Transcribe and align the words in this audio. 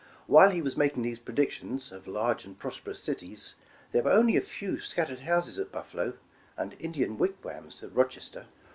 While 0.25 0.49
he 0.49 0.63
was 0.63 0.75
making 0.75 1.03
these 1.03 1.19
predictions 1.19 1.91
of 1.91 2.07
large 2.07 2.43
and 2.43 2.57
prosperous 2.57 2.99
cities, 2.99 3.53
there 3.91 4.01
were 4.01 4.11
only 4.11 4.35
a 4.35 4.41
few 4.41 4.79
scattered 4.79 5.19
houses 5.19 5.59
at 5.59 5.71
Buffalo, 5.71 6.13
and 6.57 6.75
Indian 6.79 7.19
wigwams 7.19 7.83
at 7.83 7.93
Rochester. 7.93 8.47